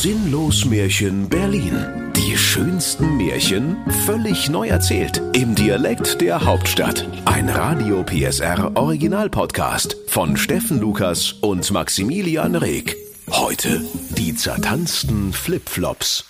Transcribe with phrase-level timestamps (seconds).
[0.00, 2.12] Sinnlos Märchen Berlin.
[2.14, 3.76] Die schönsten Märchen
[4.06, 5.20] völlig neu erzählt.
[5.32, 7.04] Im Dialekt der Hauptstadt.
[7.24, 12.96] Ein Radio PSR Original Podcast von Steffen Lukas und Maximilian Reg.
[13.28, 16.26] Heute die zertanzten Flipflops.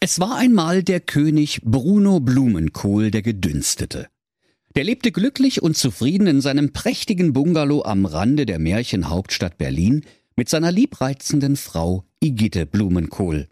[0.00, 4.08] Es war einmal der König Bruno Blumenkohl der Gedünstete.
[4.74, 10.48] Der lebte glücklich und zufrieden in seinem prächtigen Bungalow am Rande der Märchenhauptstadt Berlin mit
[10.48, 13.48] seiner liebreizenden Frau Igitte Blumenkohl.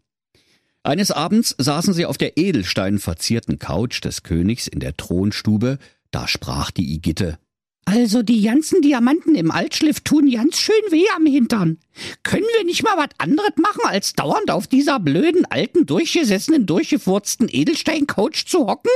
[0.82, 5.78] Eines Abends saßen sie auf der edelsteinverzierten Couch des Königs in der Thronstube,
[6.10, 7.38] da sprach die Igitte.
[7.84, 11.80] Also die ganzen Diamanten im Altschliff tun ganz schön weh am Hintern.
[12.22, 17.48] Können wir nicht mal was anderes machen, als dauernd auf dieser blöden, alten, durchgesessenen, durchgefurzten
[17.50, 18.90] Edelstein-Couch zu hocken?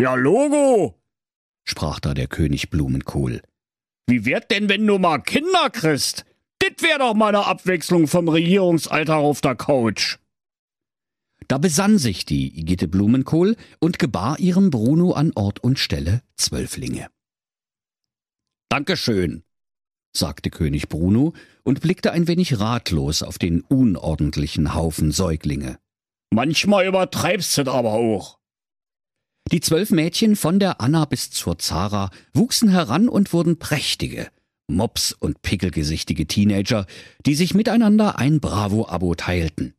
[0.00, 0.98] Ja, Logo,
[1.64, 3.42] sprach da der König Blumenkohl.
[4.06, 6.24] Wie wird denn, wenn du mal Kinder kriegst?
[6.62, 10.18] Dit wär doch mal eine Abwechslung vom Regierungsalter auf der Couch.
[11.48, 17.08] Da besann sich die Igitte Blumenkohl und gebar ihrem Bruno an Ort und Stelle Zwölflinge.
[18.68, 19.42] Dankeschön,
[20.16, 25.78] sagte König Bruno und blickte ein wenig ratlos auf den unordentlichen Haufen Säuglinge.
[26.30, 28.38] Manchmal übertreibst du aber auch.
[29.50, 34.30] Die zwölf Mädchen von der Anna bis zur Zara wuchsen heran und wurden prächtige,
[34.74, 36.86] Mops und pickelgesichtige Teenager,
[37.24, 39.74] die sich miteinander ein Bravo-Abo teilten.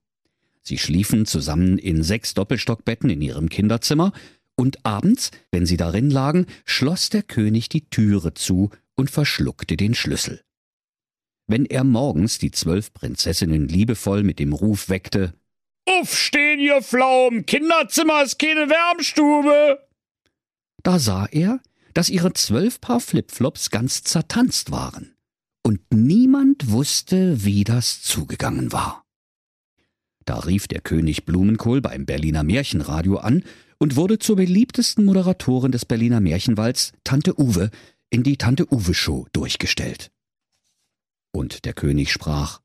[0.61, 4.13] Sie schliefen zusammen in sechs Doppelstockbetten in ihrem Kinderzimmer,
[4.55, 9.95] und abends, wenn sie darin lagen, schloss der König die Türe zu und verschluckte den
[9.95, 10.41] Schlüssel.
[11.47, 15.33] Wenn er morgens die zwölf Prinzessinnen liebevoll mit dem Ruf weckte
[15.85, 17.45] Aufstehen, ihr Pflaumen!
[17.45, 19.85] Kinderzimmer ist keine Wärmstube!
[20.81, 21.59] Da sah er,
[21.93, 25.15] dass ihre zwölf Paar Flipflops ganz zertanzt waren.
[25.63, 29.03] Und niemand wusste, wie das zugegangen war.
[30.25, 33.43] Da rief der König Blumenkohl beim Berliner Märchenradio an
[33.77, 37.69] und wurde zur beliebtesten Moderatorin des Berliner Märchenwalds, Tante Uwe,
[38.09, 40.11] in die Tante Uwe Show durchgestellt.
[41.33, 42.61] Und der König sprach,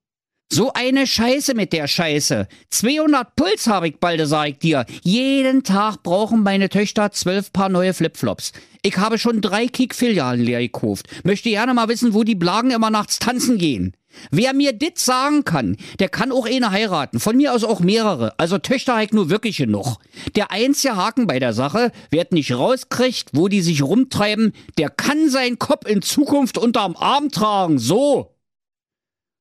[0.50, 2.48] so eine Scheiße mit der Scheiße.
[2.70, 4.86] 200 Puls habe ich bald, sag ich dir.
[5.02, 8.52] Jeden Tag brauchen meine Töchter zwölf Paar neue Flipflops.
[8.82, 11.06] Ich habe schon drei Kick-Filialen leer gekauft.
[11.24, 13.92] Möchte gerne mal wissen, wo die Blagen immer nachts tanzen gehen.
[14.30, 17.20] Wer mir dit sagen kann, der kann auch eine heiraten.
[17.20, 18.38] Von mir aus auch mehrere.
[18.38, 19.98] Also Töchter halt nur wirklich genug.
[20.34, 25.28] Der einzige Haken bei der Sache, wer nicht rauskriegt, wo die sich rumtreiben, der kann
[25.28, 27.78] seinen Kopf in Zukunft unterm Arm tragen.
[27.78, 28.37] So.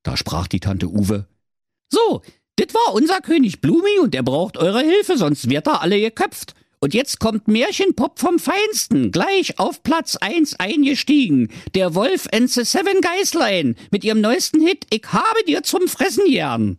[0.07, 1.27] Da sprach die Tante Uwe.
[1.91, 2.21] So,
[2.57, 6.53] dit war unser König Blumi und er braucht eure Hilfe, sonst wird er alle geköpft.
[6.79, 11.49] Und jetzt kommt Märchenpop vom Feinsten, gleich auf Platz 1 eingestiegen.
[11.75, 16.23] Der Wolf and the Seven Geißlein mit ihrem neuesten Hit Ich habe dir zum Fressen
[16.23, 16.77] gern.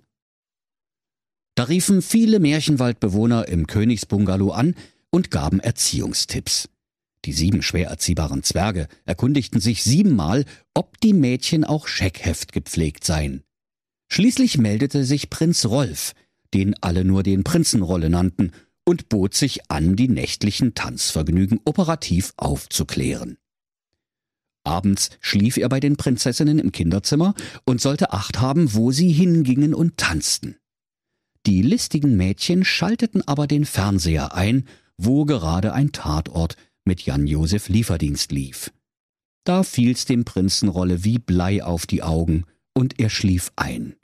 [1.54, 4.74] Da riefen viele Märchenwaldbewohner im Königsbungalow an
[5.10, 6.70] und gaben Erziehungstipps.
[7.28, 13.42] Die sieben schwer erziehbaren Zwerge erkundigten sich siebenmal, ob die Mädchen auch Scheckheft gepflegt seien.
[14.10, 16.14] Schließlich meldete sich Prinz Rolf,
[16.54, 18.52] den alle nur den Prinzenrolle nannten,
[18.86, 23.36] und bot sich an, die nächtlichen Tanzvergnügen operativ aufzuklären.
[24.64, 27.34] Abends schlief er bei den Prinzessinnen im Kinderzimmer
[27.66, 30.56] und sollte Acht haben, wo sie hingingen und tanzten.
[31.44, 34.64] Die listigen Mädchen schalteten aber den Fernseher ein,
[34.96, 36.56] wo gerade ein Tatort
[36.88, 38.72] mit Jan-Josef Lieferdienst lief.
[39.44, 42.44] Da fiel's dem Prinzenrolle wie Blei auf die Augen
[42.74, 43.94] und er schlief ein.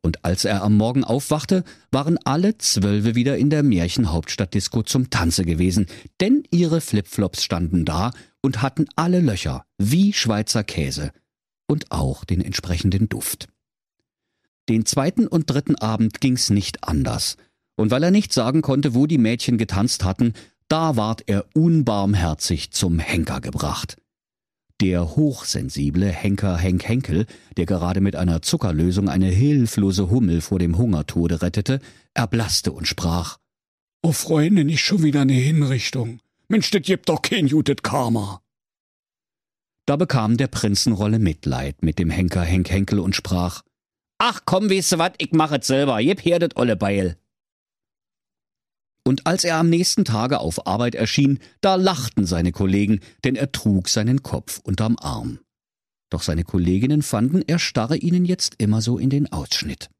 [0.00, 5.44] Und als er am Morgen aufwachte, waren alle Zwölfe wieder in der Märchenhauptstadtdisco zum Tanze
[5.44, 5.86] gewesen,
[6.20, 8.10] denn ihre Flipflops standen da
[8.40, 11.12] und hatten alle Löcher, wie Schweizer Käse,
[11.68, 13.48] und auch den entsprechenden Duft.
[14.68, 17.36] Den zweiten und dritten Abend ging's nicht anders,
[17.76, 20.34] und weil er nicht sagen konnte, wo die Mädchen getanzt hatten,
[20.72, 23.98] da ward er unbarmherzig zum Henker gebracht.
[24.80, 27.26] Der hochsensible Henker Henk Henkel,
[27.58, 31.80] der gerade mit einer Zuckerlösung eine hilflose Hummel vor dem Hungertode rettete,
[32.14, 33.36] erblasste und sprach
[34.02, 36.20] Oh Freunde, nicht schon wieder eine Hinrichtung.
[36.48, 38.40] Mensch, das gibt doch kein Jutet Karma.
[39.84, 43.60] Da bekam der Prinzenrolle Mitleid mit dem Henker Henk Henkel und sprach
[44.16, 47.18] Ach komm, weißt du wat, ich mach es selber, gib her das olle Beil.
[49.04, 53.50] Und als er am nächsten Tage auf Arbeit erschien, da lachten seine Kollegen, denn er
[53.50, 55.40] trug seinen Kopf unterm Arm.
[56.10, 59.90] Doch seine Kolleginnen fanden, er starre ihnen jetzt immer so in den Ausschnitt.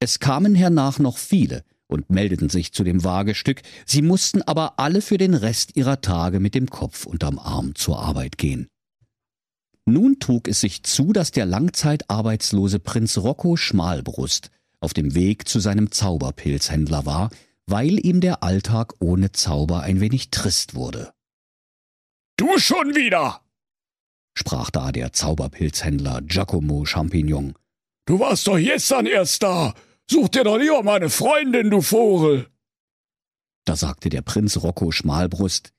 [0.00, 5.00] Es kamen hernach noch viele und meldeten sich zu dem Wagestück, sie mussten aber alle
[5.00, 8.68] für den Rest ihrer Tage mit dem Kopf unterm Arm zur Arbeit gehen.
[9.84, 14.50] Nun trug es sich zu, dass der langzeitarbeitslose Prinz Rocco Schmalbrust
[14.80, 17.30] auf dem Weg zu seinem Zauberpilzhändler war,
[17.66, 21.12] weil ihm der Alltag ohne Zauber ein wenig trist wurde.
[22.36, 23.42] Du schon wieder!
[24.38, 27.54] sprach da der Zauberpilzhändler Giacomo Champignon.
[28.06, 29.74] Du warst doch gestern erst da.
[30.08, 32.48] Such dir doch lieber meine Freundin, du Vogel.
[33.64, 35.72] Da sagte der Prinz Rocco Schmalbrust.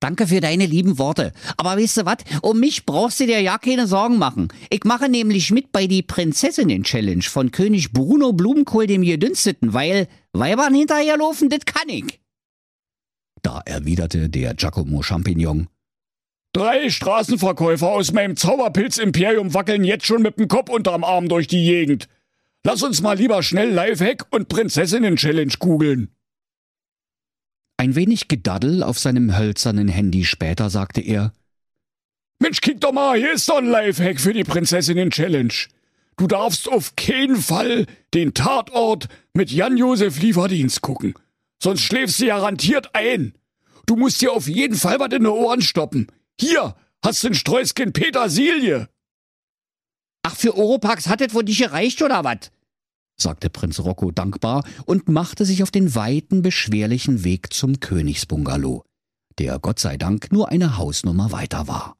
[0.00, 1.32] Danke für deine lieben Worte.
[1.56, 2.18] Aber weißt du was?
[2.42, 4.48] Um mich brauchst du dir ja keine Sorgen machen.
[4.70, 10.74] Ich mache nämlich mit bei die Prinzessinnen-Challenge von König Bruno Blumenkohl dem Gedünsteten, weil Weibern
[10.74, 12.20] hinterherlaufen, das kann ich.
[13.42, 15.68] Da erwiderte der Giacomo Champignon.
[16.52, 21.64] Drei Straßenverkäufer aus meinem Zauberpilz-Imperium wackeln jetzt schon mit dem Kopf unterm Arm durch die
[21.64, 22.08] Gegend.
[22.64, 26.10] Lass uns mal lieber schnell Lifehack und Prinzessinnen-Challenge googeln.
[27.80, 31.32] Ein wenig Gedaddel auf seinem hölzernen Handy später sagte er,
[32.40, 35.54] Mensch, kick doch mal, hier ist doch ein Lifehack für die Prinzessinnen-Challenge.
[36.16, 41.14] Du darfst auf keinen Fall den Tatort mit Jan-Josef Lieferdienst gucken.
[41.62, 43.34] Sonst schläfst du garantiert ein.
[43.86, 46.08] Du musst dir auf jeden Fall was in die Ohren stoppen.
[46.40, 46.74] Hier,
[47.04, 48.88] hast du ein Sträußchen Petersilie.
[50.24, 52.50] Ach, für Oropax hat es wohl nicht gereicht, oder was?
[53.20, 58.84] Sagte Prinz Rocco dankbar und machte sich auf den weiten, beschwerlichen Weg zum Königsbungalow,
[59.38, 61.96] der Gott sei Dank nur eine Hausnummer weiter war.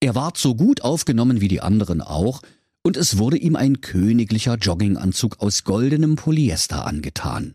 [0.00, 2.42] Er ward so gut aufgenommen wie die anderen auch,
[2.82, 7.54] und es wurde ihm ein königlicher Jogginganzug aus goldenem Polyester angetan.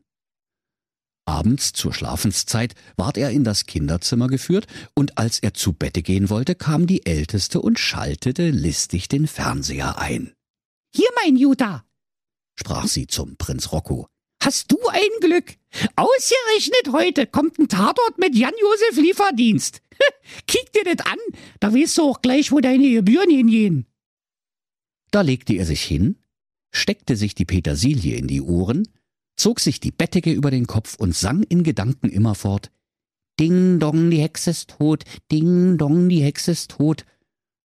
[1.25, 4.65] Abends zur Schlafenszeit ward er in das Kinderzimmer geführt,
[4.95, 9.99] und als er zu Bette gehen wollte, kam die Älteste und schaltete listig den Fernseher
[9.99, 10.33] ein.
[10.91, 11.83] Hier, mein Jutta,
[12.59, 14.07] sprach sie zum Prinz Rocco.
[14.43, 15.55] Hast du ein Glück?
[15.95, 19.81] Ausgerechnet heute kommt ein Tatort mit Jan-Josef Lieferdienst.
[20.47, 21.19] Kick dir das an,
[21.59, 23.85] da weißt du auch gleich, wo deine Gebühren hingehen.
[25.11, 26.17] Da legte er sich hin,
[26.71, 28.87] steckte sich die Petersilie in die Ohren,
[29.35, 32.71] zog sich die Bettdecke über den Kopf und sang in Gedanken immerfort
[33.39, 37.05] Ding dong, die Hexe ist tot, ding dong, die Hexe ist tot,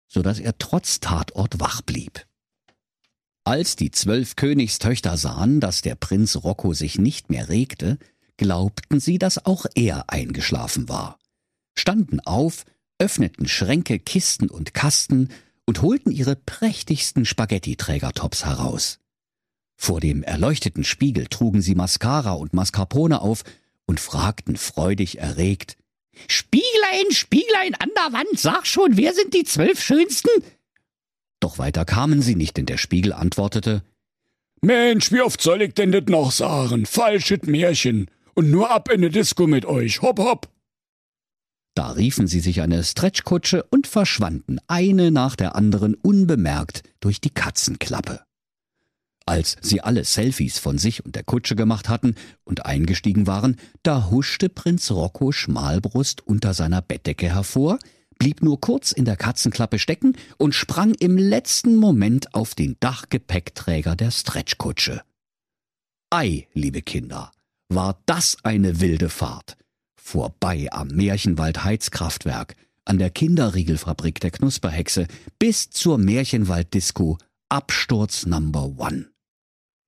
[0.06, 2.24] so dass er trotz Tatort wach blieb.
[3.46, 7.98] Als die zwölf Königstöchter sahen, dass der Prinz Rocco sich nicht mehr regte,
[8.38, 11.18] glaubten sie, dass auch er eingeschlafen war,
[11.74, 12.64] standen auf,
[12.98, 15.28] öffneten Schränke, Kisten und Kasten
[15.66, 18.98] und holten ihre prächtigsten Spaghetti-Trägertops heraus.
[19.76, 23.44] Vor dem erleuchteten Spiegel trugen sie Mascara und Mascarpone auf
[23.84, 25.76] und fragten freudig erregt
[26.28, 30.30] Spieglein, Spieglein an der Wand, sag schon, wer sind die zwölf schönsten?
[31.44, 33.82] Doch weiter kamen sie nicht, denn der Spiegel antwortete
[34.62, 36.86] Mensch, wie oft soll ich denn das noch sagen?
[36.86, 38.10] Falsches Märchen.
[38.32, 40.00] Und nur ab in ne Disco mit euch.
[40.00, 40.48] Hopp, hopp.
[41.74, 47.28] Da riefen sie sich eine Stretchkutsche und verschwanden eine nach der anderen unbemerkt durch die
[47.28, 48.22] Katzenklappe.
[49.26, 52.14] Als sie alle Selfies von sich und der Kutsche gemacht hatten
[52.44, 57.78] und eingestiegen waren, da huschte Prinz Rocco Schmalbrust unter seiner Bettdecke hervor,
[58.18, 63.96] blieb nur kurz in der Katzenklappe stecken und sprang im letzten Moment auf den Dachgepäckträger
[63.96, 65.02] der Stretchkutsche.
[66.10, 67.32] Ei, liebe Kinder,
[67.68, 69.56] war das eine wilde Fahrt.
[69.96, 75.06] Vorbei am Märchenwald Heizkraftwerk, an der Kinderriegelfabrik der Knusperhexe
[75.38, 77.18] bis zur Märchenwalddisco
[77.48, 79.10] Absturz Number One.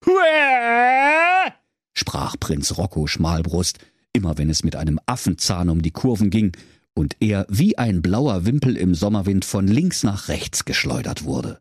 [0.05, 1.53] Huäh!
[1.93, 3.79] sprach Prinz Rocco Schmalbrust,
[4.13, 6.53] immer wenn es mit einem Affenzahn um die Kurven ging
[6.97, 11.61] und er wie ein blauer Wimpel im Sommerwind von links nach rechts geschleudert wurde.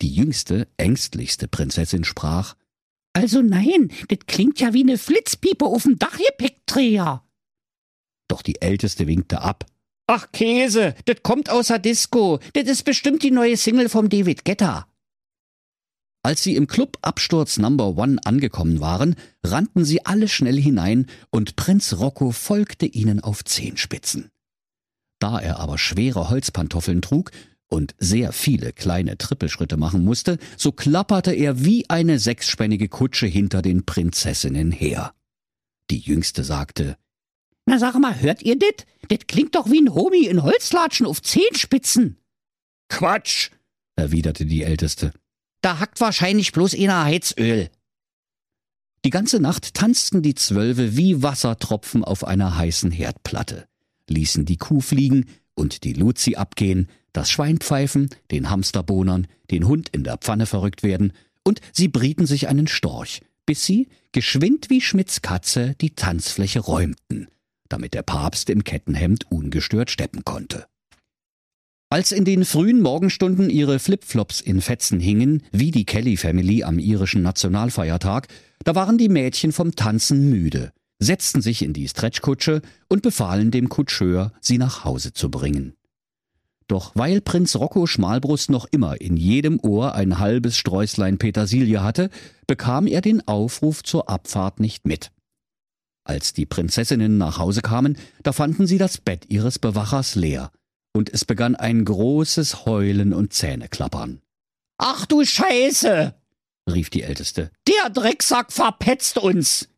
[0.00, 2.54] Die jüngste, ängstlichste Prinzessin sprach
[3.12, 7.24] Also nein, das klingt ja wie ne Flitzpiepe auf dem Dachgepäckträger.
[8.28, 9.66] Doch die älteste winkte ab.
[10.06, 12.38] Ach Käse, das kommt außer Disco.
[12.52, 14.86] Das ist bestimmt die neue Single vom David Guetta.
[16.22, 21.56] Als sie im Club Absturz Number One angekommen waren, rannten sie alle schnell hinein und
[21.56, 24.30] Prinz Rocco folgte ihnen auf Zehenspitzen.
[25.18, 27.30] Da er aber schwere Holzpantoffeln trug
[27.68, 33.62] und sehr viele kleine Trippelschritte machen musste, so klapperte er wie eine sechsspännige Kutsche hinter
[33.62, 35.14] den Prinzessinnen her.
[35.90, 36.96] Die Jüngste sagte,
[37.64, 38.86] Na sag mal, hört ihr dit?
[39.10, 42.18] Dit klingt doch wie ein Homie in Holzlatschen auf Zehenspitzen.
[42.88, 43.50] Quatsch,
[43.96, 45.12] erwiderte die Älteste.
[45.62, 47.70] Da hackt wahrscheinlich bloß einer Heizöl.
[49.04, 53.66] Die ganze Nacht tanzten die Zwölfe wie Wassertropfen auf einer heißen Herdplatte
[54.08, 59.66] ließen die Kuh fliegen und die Luzi abgehen, das Schwein pfeifen, den Hamster bonern, den
[59.66, 61.12] Hund in der Pfanne verrückt werden,
[61.44, 67.28] und sie brieten sich einen Storch, bis sie, geschwind wie Schmidts Katze, die Tanzfläche räumten,
[67.68, 70.66] damit der Papst im Kettenhemd ungestört steppen konnte.
[71.88, 76.80] Als in den frühen Morgenstunden ihre Flipflops in Fetzen hingen, wie die Kelly Family am
[76.80, 78.26] irischen Nationalfeiertag,
[78.64, 83.68] da waren die Mädchen vom Tanzen müde, setzten sich in die Stretchkutsche und befahlen dem
[83.68, 85.74] Kutscheur, sie nach Hause zu bringen.
[86.68, 92.10] Doch weil Prinz Rocco Schmalbrust noch immer in jedem Ohr ein halbes Sträußlein Petersilie hatte,
[92.46, 95.12] bekam er den Aufruf zur Abfahrt nicht mit.
[96.02, 100.50] Als die Prinzessinnen nach Hause kamen, da fanden sie das Bett ihres Bewachers leer,
[100.92, 104.20] und es begann ein großes Heulen und Zähneklappern.
[104.78, 106.14] Ach du Scheiße!
[106.68, 107.50] rief die Älteste.
[107.68, 109.68] Der Drecksack verpetzt uns!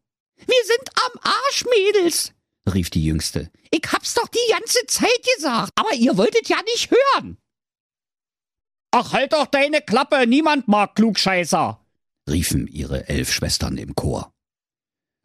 [0.46, 2.32] Wir sind am Arsch, Mädels!
[2.74, 3.50] rief die Jüngste.
[3.70, 7.38] Ich hab's doch die ganze Zeit gesagt, aber ihr wolltet ja nicht hören.
[8.90, 11.80] Ach, halt doch deine Klappe, niemand mag Klugscheißer,
[12.28, 14.32] riefen ihre elf Schwestern im Chor.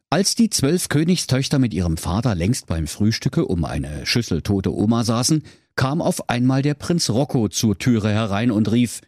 [0.10, 5.03] Als die zwölf Königstöchter mit ihrem Vater längst beim Frühstücke um eine Schüssel tote Oma
[5.03, 5.43] saßen,
[5.75, 9.01] kam auf einmal der Prinz Rocco zur Türe herein und rief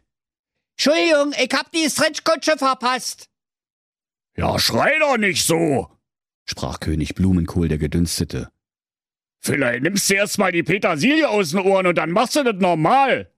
[0.77, 3.29] Entschuldigung, ich hab die Stretchkutsche verpasst.
[4.35, 5.95] Ja, schrei doch nicht so,
[6.46, 8.50] sprach König Blumenkohl der Gedünstete.
[9.42, 12.56] Vielleicht nimmst du erst mal die Petersilie aus den Ohren und dann machst du das
[12.56, 13.32] normal.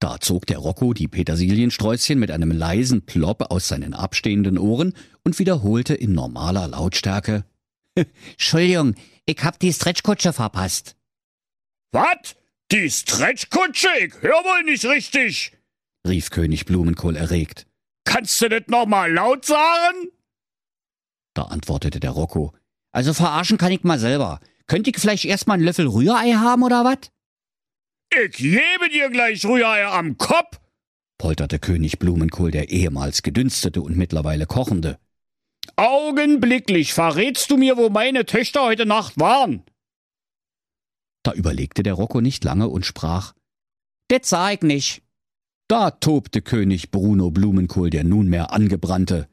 [0.00, 4.94] Da zog der Rocco die Petersiliensträußchen mit einem leisen Plopp aus seinen abstehenden Ohren
[5.24, 7.44] und wiederholte in normaler Lautstärke.
[8.32, 8.96] Entschuldigung,
[9.26, 10.96] ich hab die Stretchkutsche verpasst.
[11.92, 12.36] Was?
[12.72, 13.88] Die Stretchkutsche?
[14.00, 15.52] Ich hör wohl nicht richtig,
[16.06, 17.66] rief König Blumenkohl erregt.
[18.04, 20.08] Kannst du das nochmal laut sagen?
[21.34, 22.52] Da antwortete der Rocco.
[22.92, 24.40] Also verarschen kann ich mal selber.
[24.66, 27.10] Könnt ich vielleicht erstmal einen Löffel Rührei haben oder was?
[28.10, 30.60] Ich gebe dir gleich Rührei am Kopf,
[31.16, 34.98] polterte König Blumenkohl, der ehemals gedünstete und mittlerweile kochende.
[35.76, 39.62] Augenblicklich verrätst du mir, wo meine Töchter heute Nacht waren.
[41.22, 43.34] Da überlegte der Rocco nicht lange und sprach,
[44.10, 45.02] Det sag ich nicht.
[45.68, 49.28] Da tobte König Bruno Blumenkohl, der nunmehr angebrannte.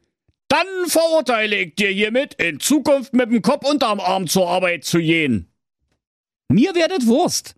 [0.50, 4.98] Dann verurteile ich dir hiermit, in Zukunft mit dem Kopf unterm Arm zur Arbeit zu
[4.98, 5.48] gehen.
[6.51, 7.56] Mir werdet Wurst,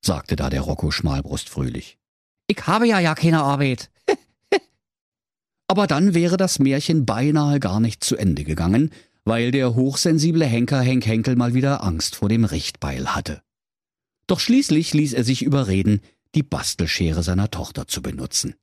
[0.00, 1.98] sagte da der Rocco Schmalbrust fröhlich.
[2.46, 3.90] Ich habe ja ja keine Arbeit.
[5.66, 8.92] Aber dann wäre das Märchen beinahe gar nicht zu Ende gegangen,
[9.24, 13.42] weil der hochsensible Henker Henk Henkel mal wieder Angst vor dem Richtbeil hatte.
[14.28, 16.00] Doch schließlich ließ er sich überreden,
[16.36, 18.54] die Bastelschere seiner Tochter zu benutzen.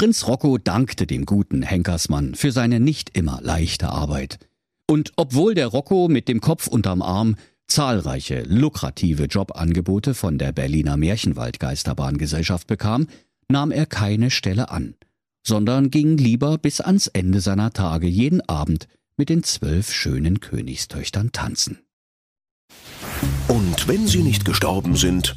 [0.00, 4.38] Prinz Rocco dankte dem guten Henkersmann für seine nicht immer leichte Arbeit.
[4.86, 10.96] Und obwohl der Rocco mit dem Kopf unterm Arm zahlreiche lukrative Jobangebote von der Berliner
[10.96, 13.08] Märchenwald-Geisterbahngesellschaft bekam,
[13.48, 14.94] nahm er keine Stelle an,
[15.46, 18.88] sondern ging lieber bis ans Ende seiner Tage jeden Abend
[19.18, 21.78] mit den zwölf schönen Königstöchtern tanzen.
[23.48, 25.36] Und wenn sie nicht gestorben sind,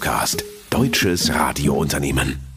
[0.00, 2.49] Regiocast, deutsches Radiounternehmen.